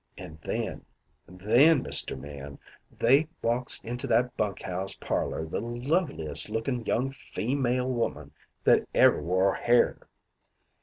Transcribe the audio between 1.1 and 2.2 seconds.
then, Mister